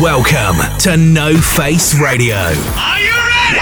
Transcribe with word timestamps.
Welcome 0.00 0.78
to 0.78 0.96
No 0.96 1.36
Face 1.36 1.98
Radio. 1.98 2.36
Are 2.36 3.00
you 3.00 3.10
ready? 3.10 3.58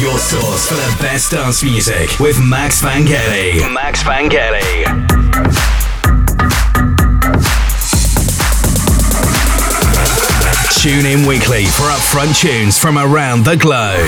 Your 0.00 0.18
source 0.18 0.68
for 0.68 0.74
the 0.74 0.96
best 1.00 1.30
dance 1.30 1.62
music 1.62 2.18
with 2.20 2.38
Max 2.42 2.82
Vangeli. 2.82 3.72
Max 3.72 4.02
Vangeli. 4.02 5.25
Tune 10.86 11.04
in 11.04 11.26
weekly 11.26 11.64
for 11.64 11.82
upfront 11.82 12.40
tunes 12.40 12.78
from 12.78 12.96
around 12.96 13.44
the 13.44 13.56
globe. 13.56 13.98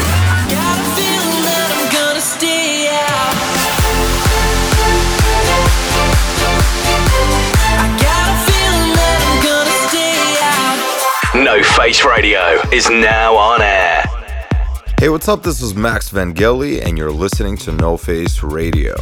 No 11.35 11.61
Face 11.65 12.05
Radio 12.05 12.61
is 12.73 12.89
now 12.89 13.35
on 13.35 13.61
air. 13.61 14.05
Hey, 15.01 15.09
what's 15.09 15.27
up? 15.27 15.43
This 15.43 15.61
is 15.61 15.75
Max 15.75 16.11
Vangeli, 16.11 16.81
and 16.81 16.97
you're 16.97 17.11
listening 17.11 17.57
to 17.57 17.73
No 17.73 17.97
Face 17.97 18.45
Radio. 18.45 18.95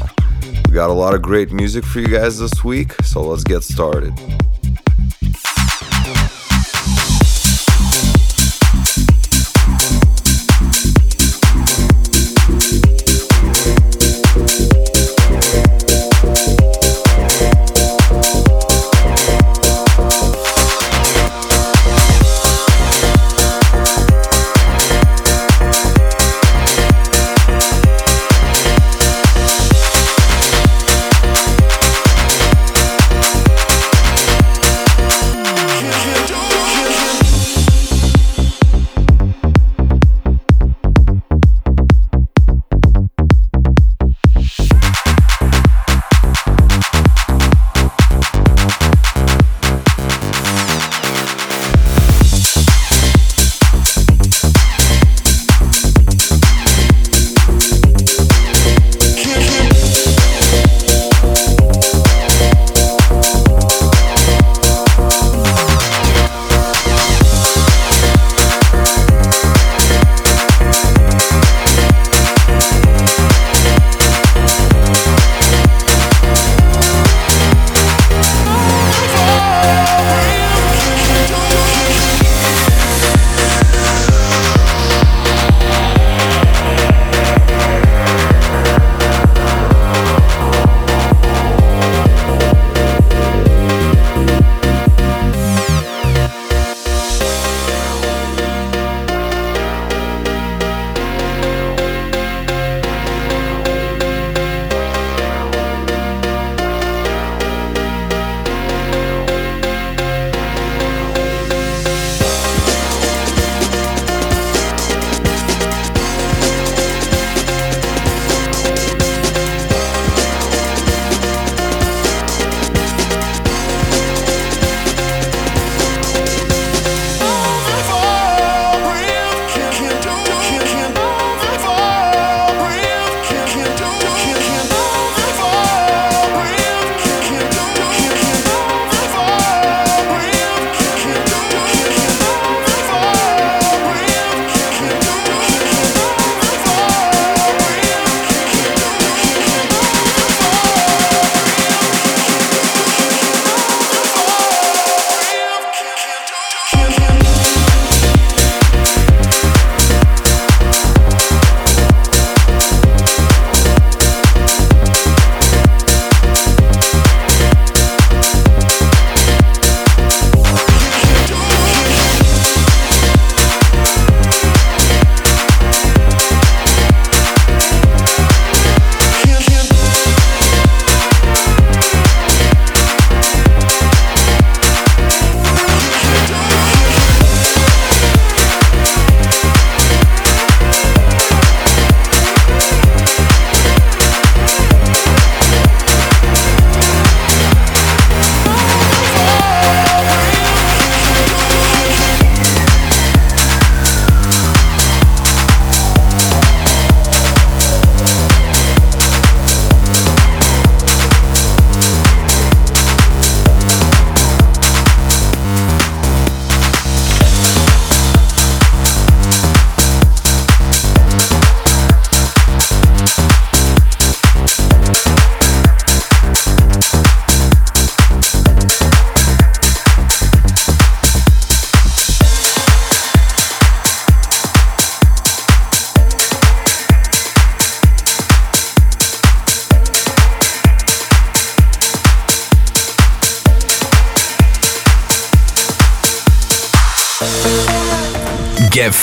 We 0.67 0.73
got 0.73 0.89
a 0.89 0.95
lot 0.95 1.13
of 1.13 1.21
great 1.21 1.53
music 1.53 1.85
for 1.85 2.01
you 2.01 2.09
guys 2.09 2.39
this 2.39 2.65
week, 2.65 2.95
so 3.03 3.21
let's 3.21 3.45
get 3.45 3.63
started. 3.65 4.15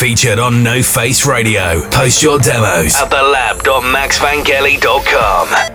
Featured 0.03 0.38
on 0.38 0.63
No 0.63 0.83
Face 0.83 1.25
Radio. 1.25 1.79
Post 1.89 2.21
your 2.21 2.38
demos 2.38 2.94
at 2.94 3.09
thelab.maxvangeli.com. 3.09 5.72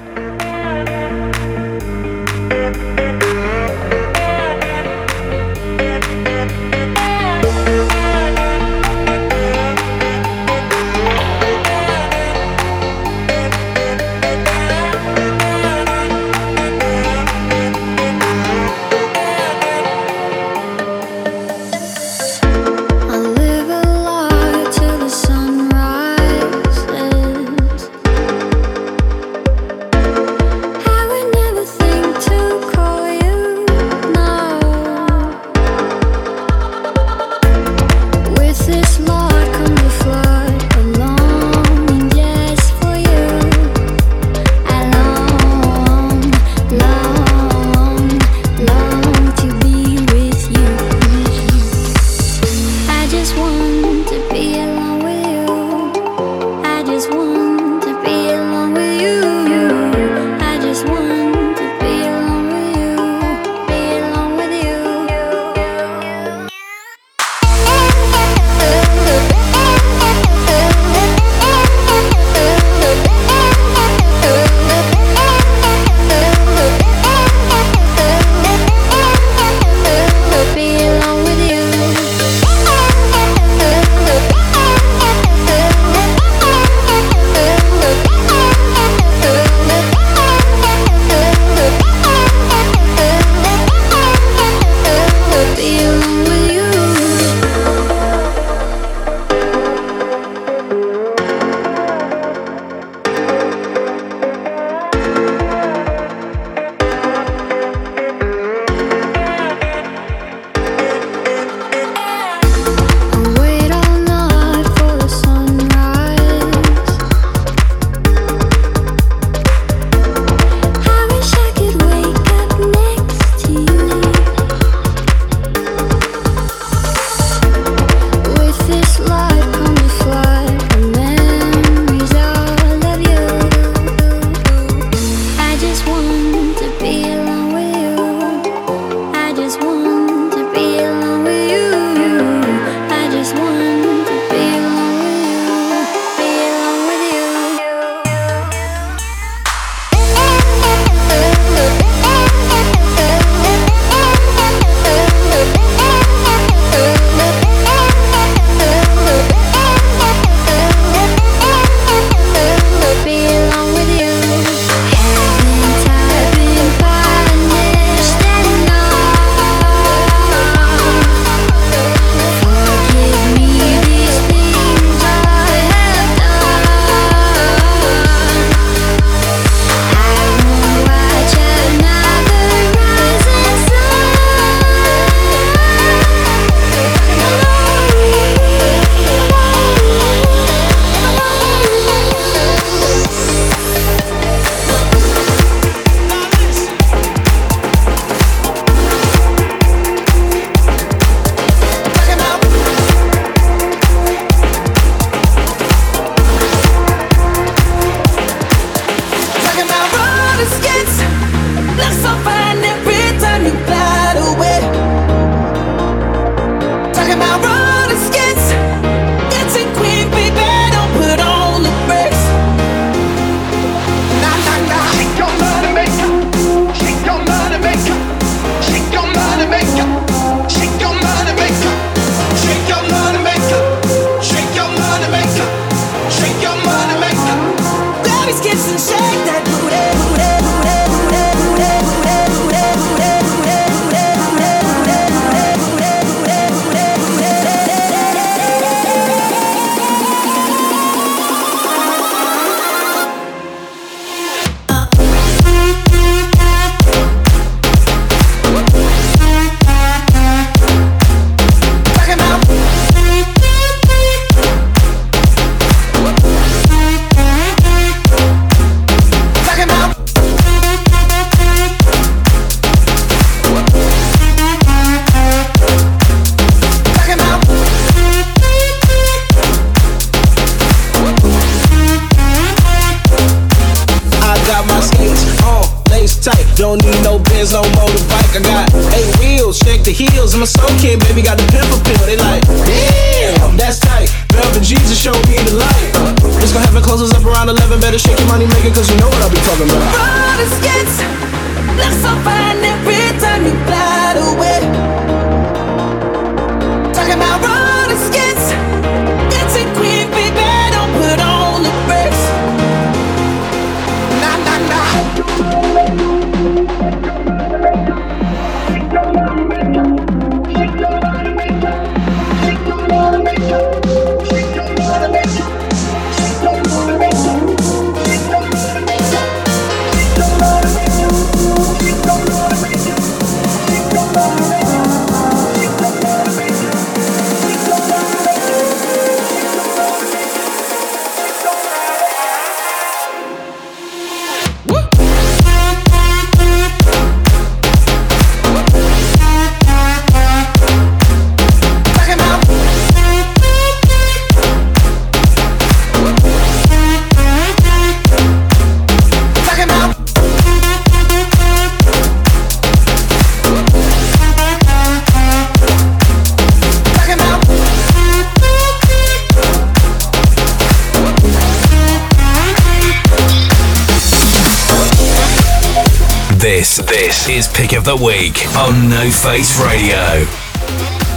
the 377.89 378.05
Week 378.05 378.47
on 378.55 378.91
No 378.91 379.11
Face 379.11 379.59
Radio. 379.65 379.97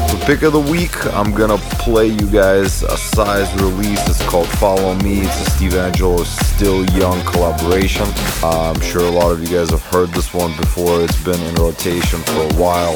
The 0.08 0.24
pick 0.26 0.44
of 0.44 0.54
the 0.54 0.72
week, 0.72 1.06
I'm 1.08 1.34
gonna 1.34 1.58
play 1.58 2.08
you 2.08 2.32
guys 2.32 2.82
a 2.84 2.96
size 2.96 3.54
release. 3.62 4.00
It's 4.08 4.24
called 4.30 4.48
Follow 4.48 4.96
Me. 4.96 5.20
It's 5.20 5.48
a 5.48 5.52
Steve 5.52 5.74
Angello 5.74 6.24
Still 6.24 6.86
Young 6.92 7.20
collaboration. 7.26 8.06
Uh, 8.42 8.72
I'm 8.74 8.80
sure 8.80 9.02
a 9.02 9.12
lot 9.12 9.34
of 9.34 9.42
you 9.42 9.54
guys 9.54 9.72
have 9.72 9.84
heard 9.88 10.12
this 10.12 10.34
one 10.34 10.56
before. 10.56 11.02
It's 11.02 11.22
been 11.26 11.42
in 11.42 11.56
rotation 11.56 12.20
for 12.22 12.40
a 12.40 12.54
while. 12.54 12.96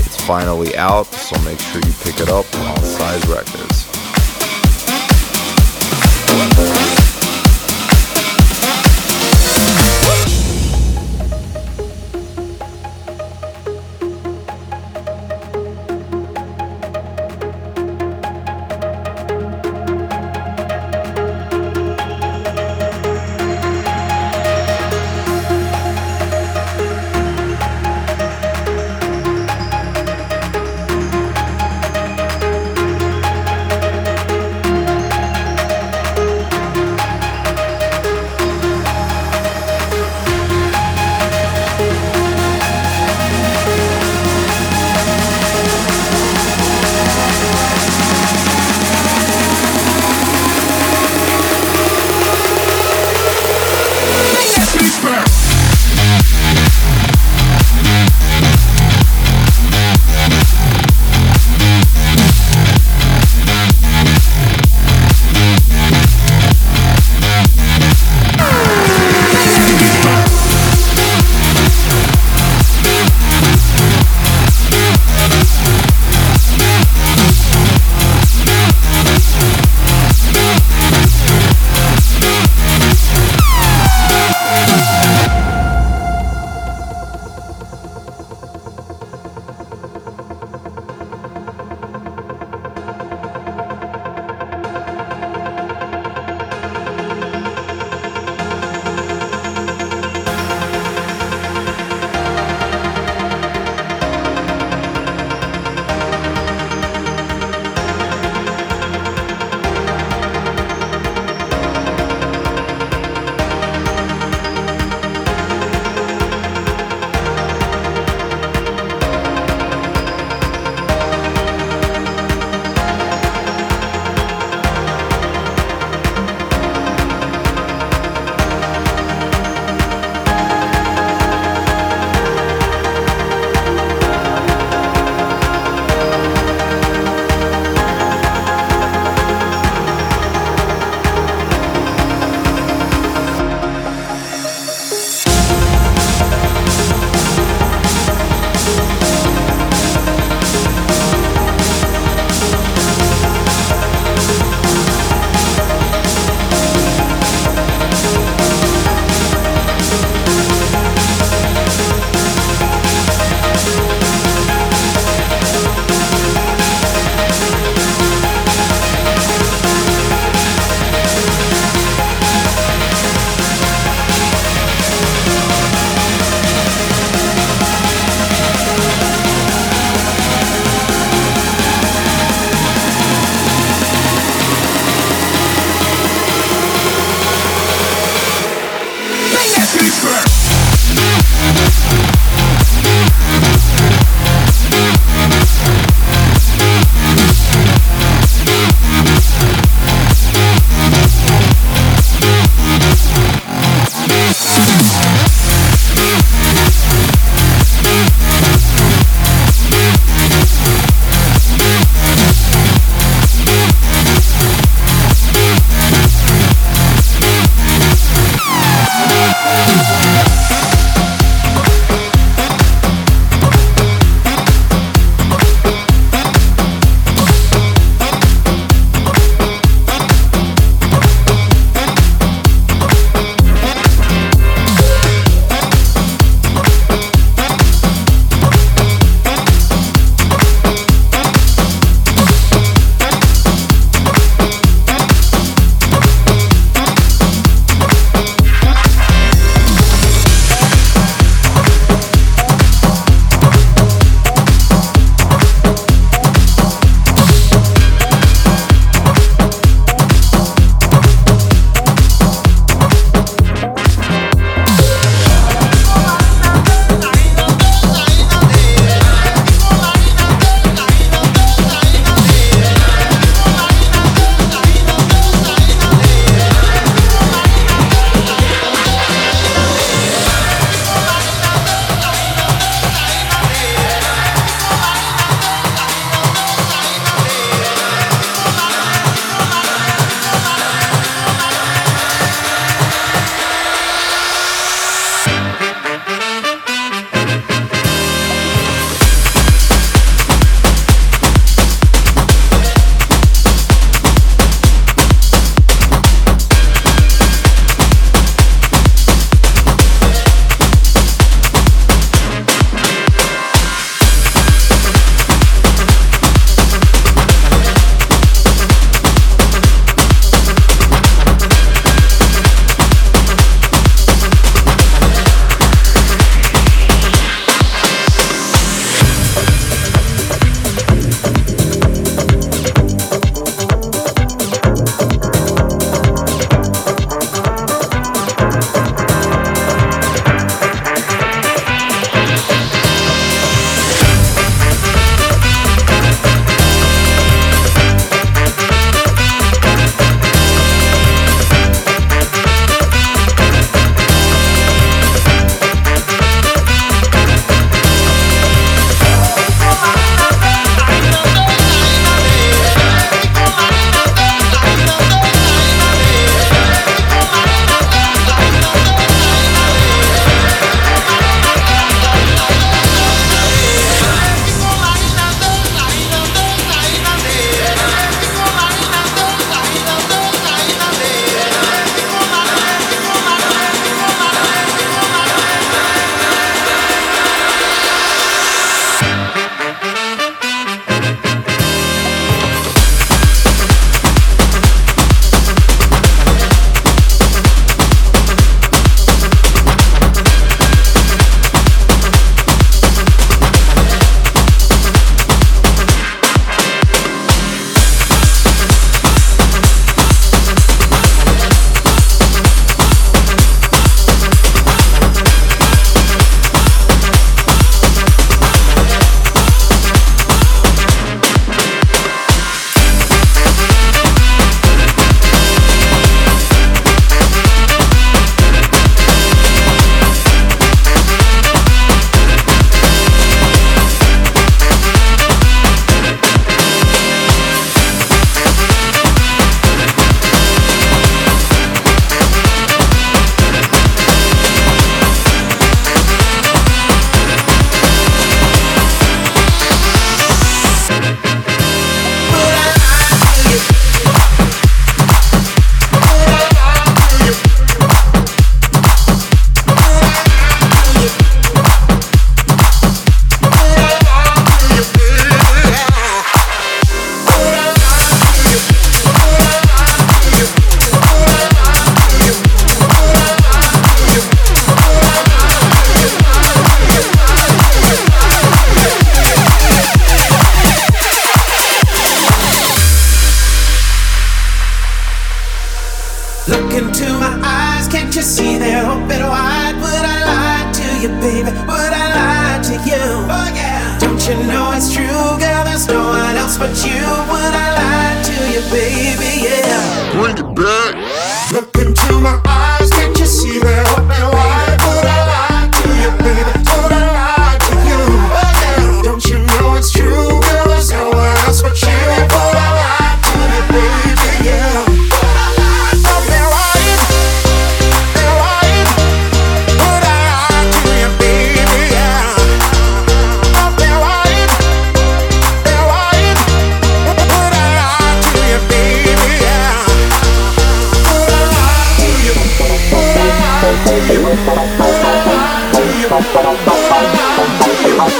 It's 0.00 0.20
finally 0.24 0.76
out, 0.76 1.06
so 1.06 1.40
make 1.42 1.60
sure 1.60 1.80
you 1.80 1.92
pick 2.02 2.18
it 2.18 2.28
up 2.28 2.52
on 2.56 2.82
Size 2.82 3.24
Records. 3.28 3.91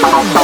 Música 0.01 0.42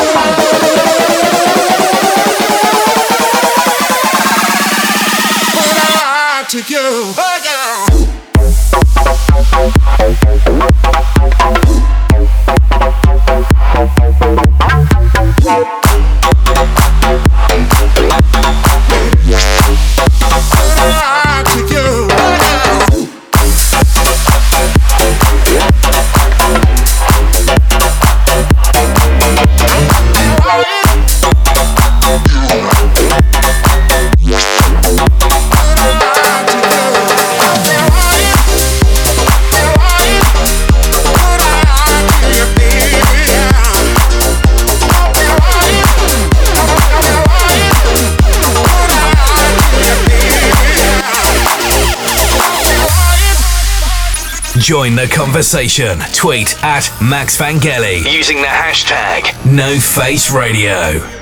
Join 54.69 54.93
the 54.93 55.07
conversation. 55.07 55.97
Tweet 56.13 56.63
at 56.63 56.91
Max 57.01 57.35
Vangeli 57.35 58.05
using 58.13 58.37
the 58.37 58.45
hashtag 58.45 59.21
NoFaceRadio. 59.41 61.18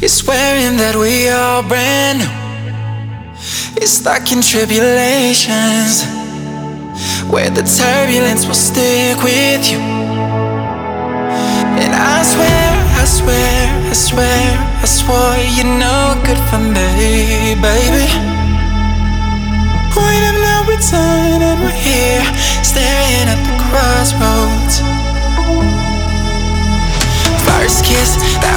You're 0.00 0.08
swearing 0.08 0.76
that 0.82 0.98
we 0.98 1.30
are 1.30 1.62
brand 1.62 2.18
new. 2.18 2.26
You're 3.78 3.86
stuck 3.86 4.32
in 4.34 4.42
tribulations 4.42 6.02
where 7.30 7.54
the 7.54 7.62
turbulence 7.62 8.50
will 8.50 8.58
stick 8.58 9.14
with 9.22 9.70
you. 9.70 9.78
And 11.78 11.94
I 11.94 12.26
swear, 12.26 12.66
I 12.98 13.04
swear, 13.06 13.62
I 13.86 13.94
swear, 13.94 14.42
I 14.82 14.86
swore 14.90 15.38
you're 15.54 15.78
no 15.78 16.18
good 16.26 16.40
for 16.50 16.58
me, 16.58 17.54
baby. 17.62 18.10
Point 19.94 20.24
of 20.26 20.36
no 20.42 20.66
return, 20.66 21.46
and 21.46 21.62
we're 21.62 21.70
here 21.70 22.26
staring 22.66 23.30
at 23.30 23.38
the 23.38 23.54
crossroads 23.70 24.93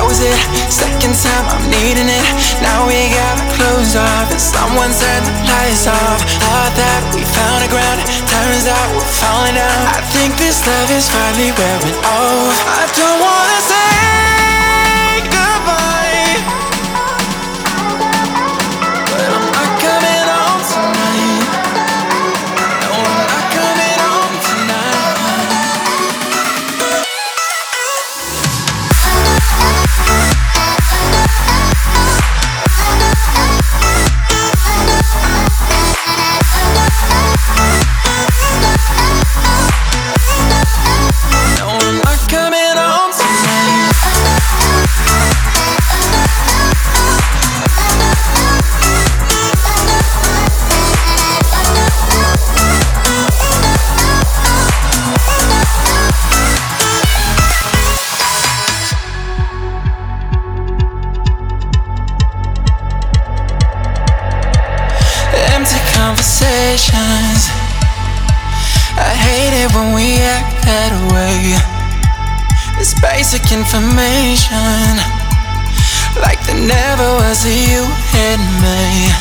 was 0.08 0.22
it. 0.24 0.40
Second 0.72 1.14
time 1.14 1.46
I'm 1.52 1.70
needing 1.70 2.08
it. 2.08 2.26
Now 2.64 2.88
we 2.88 3.12
gotta 3.12 3.46
close 3.54 3.96
off, 3.96 4.32
and 4.32 4.42
someone 4.42 4.92
turned 4.96 5.26
the 5.28 5.36
lights 5.46 5.86
off. 5.86 6.20
Thought 6.42 6.74
that 6.80 7.02
we 7.14 7.22
found 7.28 7.62
a 7.68 7.70
ground, 7.70 8.02
turns 8.26 8.66
out 8.66 8.88
we're 8.96 9.14
falling 9.20 9.56
down. 9.56 9.80
I 9.92 10.02
think 10.16 10.34
this 10.40 10.64
love 10.66 10.90
is 10.90 11.06
finally 11.12 11.52
wearing 11.54 11.98
off. 12.08 12.56
I 12.66 12.88
don't 12.96 13.20
wanna 13.22 13.62
say 13.62 14.37
basic 73.02 73.52
information. 73.52 74.98
Like 76.22 76.42
there 76.46 76.58
never 76.58 77.08
was 77.22 77.46
a 77.46 77.54
you 77.54 77.84
and 78.16 78.42
me. 78.62 79.14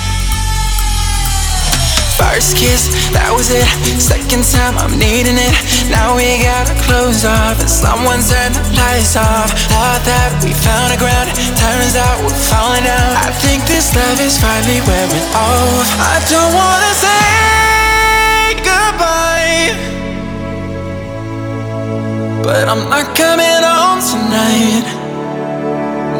First 2.16 2.56
kiss, 2.56 2.88
that 3.12 3.28
was 3.28 3.52
it. 3.52 3.68
Second 4.00 4.40
time, 4.48 4.80
I'm 4.80 4.96
needing 4.96 5.36
it. 5.36 5.52
Now 5.92 6.16
we 6.16 6.40
gotta 6.40 6.72
close 6.88 7.28
off, 7.28 7.60
and 7.60 7.68
someone 7.68 8.24
turned 8.24 8.56
the 8.56 8.64
lights 8.72 9.20
off. 9.20 9.52
Thought 9.68 10.00
that 10.08 10.32
we 10.40 10.56
found 10.56 10.96
a 10.96 10.98
ground, 10.98 11.28
turns 11.60 11.92
out 11.92 12.16
we're 12.24 12.32
falling 12.48 12.88
down. 12.88 13.12
I 13.20 13.28
think 13.44 13.68
this 13.68 13.92
love 13.92 14.16
is 14.16 14.40
finally 14.40 14.80
wearing 14.88 15.28
off. 15.36 15.84
I 16.00 16.16
don't 16.24 16.52
wanna 16.56 16.92
say 16.96 18.64
goodbye, 18.64 19.76
but 22.46 22.68
I'm 22.68 22.88
not 22.88 23.06
coming 23.18 23.62
home 23.66 23.98
tonight. 23.98 24.86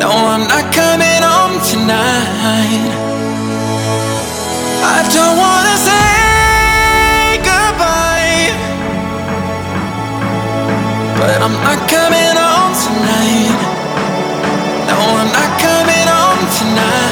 No, 0.02 0.10
I'm 0.10 0.42
not 0.52 0.66
coming 0.74 1.22
home 1.22 1.56
tonight. 1.70 2.90
I 4.94 4.98
don't 5.14 5.36
wanna 5.44 5.76
say 5.88 7.38
goodbye, 7.46 8.42
but 11.20 11.36
I'm 11.46 11.56
not 11.66 11.80
coming 11.94 12.36
home 12.42 12.74
tonight. 12.84 13.58
No, 14.90 14.98
I'm 15.20 15.30
not 15.38 15.50
coming 15.62 16.08
home 16.10 16.42
tonight. 16.58 17.05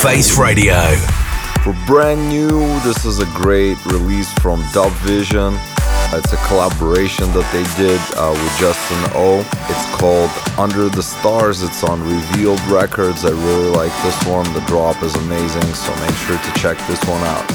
Face 0.00 0.38
Radio. 0.38 0.96
For 1.62 1.74
brand 1.86 2.28
new, 2.28 2.48
this 2.80 3.04
is 3.04 3.18
a 3.20 3.26
great 3.26 3.84
release 3.86 4.32
from 4.40 4.64
Dub 4.72 4.92
Vision. 5.04 5.54
It's 6.14 6.32
a 6.32 6.36
collaboration 6.48 7.32
that 7.32 7.48
they 7.52 7.64
did 7.80 8.00
uh, 8.16 8.32
with 8.32 8.52
Justin 8.58 8.98
O. 9.14 9.40
It's 9.70 9.86
called 9.96 10.30
Under 10.58 10.88
the 10.88 11.02
Stars. 11.02 11.62
It's 11.62 11.82
on 11.84 12.02
Revealed 12.02 12.60
Records. 12.62 13.24
I 13.24 13.30
really 13.30 13.70
like 13.70 13.92
this 14.02 14.26
one. 14.26 14.44
The 14.52 14.64
drop 14.66 15.02
is 15.02 15.14
amazing, 15.14 15.62
so 15.74 15.94
make 16.04 16.16
sure 16.26 16.36
to 16.36 16.52
check 16.60 16.76
this 16.86 17.02
one 17.04 17.22
out. 17.22 17.46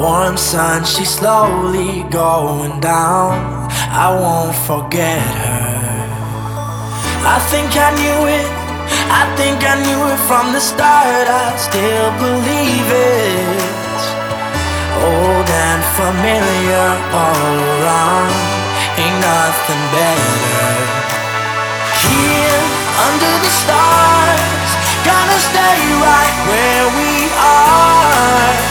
Warm 0.00 0.36
sun, 0.36 0.84
she's 0.84 1.10
slowly 1.10 2.04
going 2.10 2.80
down. 2.80 3.68
I 3.92 4.08
won't 4.16 4.56
forget 4.64 5.20
her. 5.20 5.80
I 7.20 7.38
think 7.52 7.76
I 7.76 7.90
knew 8.00 8.20
it. 8.32 8.48
I 9.12 9.28
think 9.36 9.60
I 9.60 9.76
knew 9.84 10.00
it 10.08 10.20
from 10.24 10.54
the 10.56 10.60
start. 10.60 11.26
I 11.28 11.52
still 11.60 12.10
believe 12.16 12.88
it. 12.88 14.00
Old 15.04 15.48
and 15.68 15.82
familiar 16.00 16.88
all 17.12 17.56
around. 17.76 18.32
Ain't 18.96 19.18
nothing 19.20 19.82
better. 19.92 20.64
Here 22.08 22.64
under 23.04 23.34
the 23.44 23.52
stars, 23.62 24.59
gonna 25.04 25.38
stay 25.38 25.80
right 26.00 26.36
where 26.48 26.86
we 26.96 27.30
are. 27.36 28.69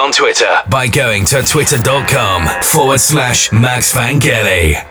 on 0.00 0.10
Twitter 0.12 0.62
by 0.70 0.88
going 0.88 1.24
to 1.26 1.42
twitter.com 1.42 2.46
forward 2.62 3.00
slash 3.00 3.52
Max 3.52 3.92
Vangeli. 3.92 4.89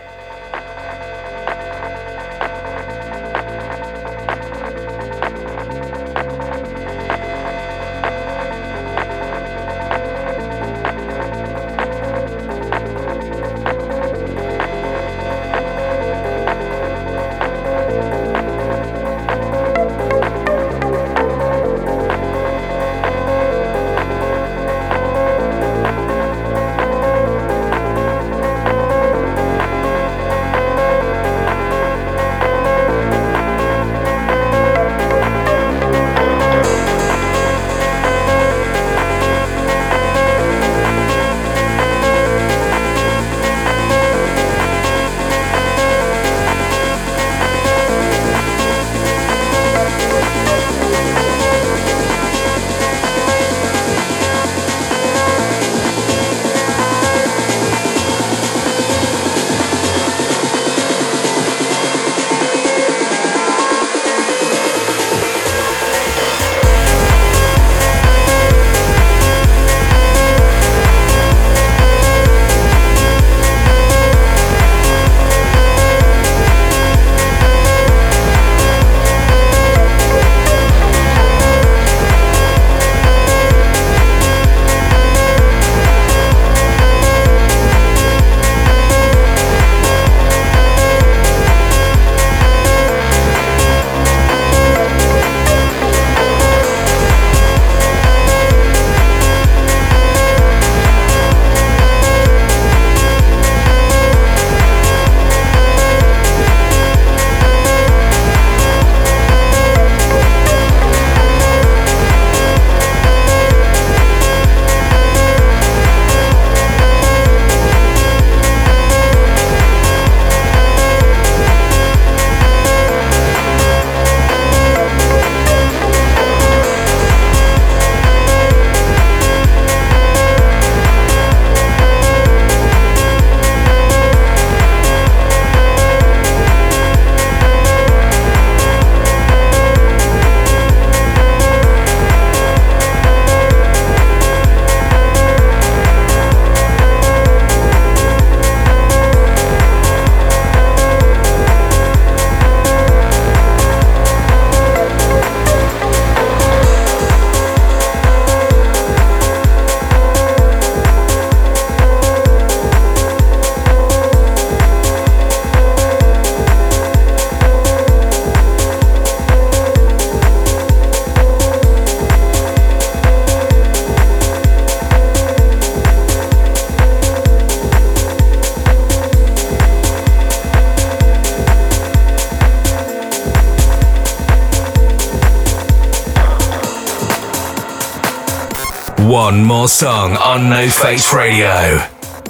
One 189.10 189.42
more 189.42 189.66
song 189.66 190.16
on 190.18 190.48
No 190.48 190.68
Face 190.68 191.12
Radio. 191.12 191.48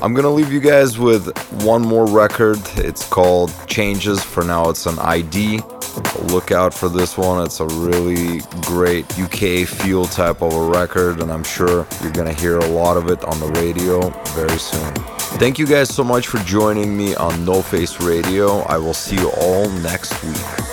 I'm 0.01 0.14
gonna 0.14 0.31
leave 0.31 0.51
you 0.51 0.61
guys 0.61 0.99
with 0.99 1.37
one 1.62 1.83
more 1.83 2.07
record. 2.07 2.59
It's 2.76 3.07
called 3.07 3.53
Changes. 3.66 4.22
For 4.24 4.43
now, 4.43 4.70
it's 4.70 4.87
an 4.87 4.99
ID. 4.99 5.61
Look 6.33 6.53
out 6.53 6.72
for 6.72 6.89
this 6.89 7.18
one. 7.18 7.45
It's 7.45 7.61
a 7.61 7.66
really 7.66 8.41
great 8.62 9.05
UK 9.18 9.68
feel 9.68 10.07
type 10.07 10.41
of 10.41 10.55
a 10.55 10.64
record, 10.70 11.20
and 11.20 11.31
I'm 11.31 11.45
sure 11.45 11.87
you're 12.03 12.12
gonna 12.12 12.33
hear 12.33 12.57
a 12.57 12.68
lot 12.68 12.97
of 12.97 13.11
it 13.11 13.22
on 13.24 13.39
the 13.41 13.49
radio 13.61 14.09
very 14.35 14.59
soon. 14.59 14.95
Thank 15.39 15.59
you 15.59 15.66
guys 15.66 15.95
so 15.95 16.03
much 16.03 16.28
for 16.28 16.39
joining 16.45 16.97
me 16.97 17.14
on 17.14 17.45
No 17.45 17.61
Face 17.61 18.01
Radio. 18.01 18.61
I 18.61 18.78
will 18.78 18.95
see 18.95 19.16
you 19.16 19.31
all 19.33 19.68
next 19.68 20.24
week. 20.24 20.70